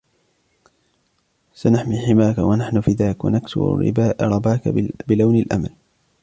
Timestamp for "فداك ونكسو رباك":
2.81-4.67